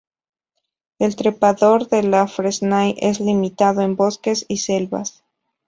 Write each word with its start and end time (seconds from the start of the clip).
El 0.97 1.15
Trepador 1.15 1.87
de 1.87 2.01
Lafresnaye 2.01 2.95
es 3.07 3.19
limitado 3.19 3.81
en 3.81 3.95
bosques 3.95 4.45
y 4.47 4.57
selvas. 4.57 5.23